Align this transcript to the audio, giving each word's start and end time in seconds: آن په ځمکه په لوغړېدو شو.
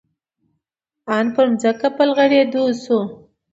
آن 1.15 1.25
په 1.33 1.41
ځمکه 1.61 1.87
په 1.95 2.03
لوغړېدو 2.07 2.63
شو. 2.81 2.99